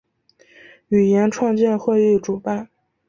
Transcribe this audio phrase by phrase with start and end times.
[0.87, 2.67] 语言创建会议主办。